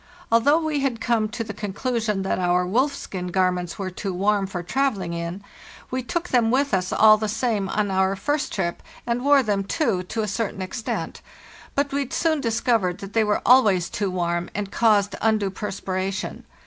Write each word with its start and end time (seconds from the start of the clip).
Although 0.31 0.65
we 0.65 0.79
had 0.79 0.99
come 0.99 1.29
to 1.29 1.43
the 1.43 1.53
con 1.53 1.73
clusion 1.73 2.23
that 2.23 2.39
our 2.39 2.65
wolfskin 2.65 3.31
garments 3.31 3.77
were 3.77 3.91
too 3.91 4.15
warm 4.15 4.47
for 4.47 4.63
travelling 4.63 5.13
in, 5.13 5.43
we 5.91 6.01
took 6.01 6.29
them 6.29 6.49
with 6.49 6.73
us 6.73 6.91
all 6.91 7.17
the 7.17 7.29
same 7.29 7.69
on 7.69 7.91
our 7.91 8.07
WE 8.07 8.11
MAKE 8.13 8.17
A 8.17 8.21
START 8.21 8.27
115 8.31 8.33
first 8.33 8.51
trip, 8.51 8.83
and 9.05 9.23
wore 9.23 9.43
them 9.43 9.63
too, 9.63 10.01
to 10.01 10.23
a 10.23 10.27
certain 10.27 10.63
extent; 10.63 11.21
but 11.75 11.91
we 11.93 12.09
soon 12.09 12.41
discovered 12.41 12.97
that 12.97 13.13
they 13.13 13.23
were 13.23 13.43
always 13.45 13.89
too 13.89 14.09
warm, 14.09 14.49
and 14.55 14.71
caused 14.71 15.13
undue 15.21 15.51
perspiration. 15.51 16.45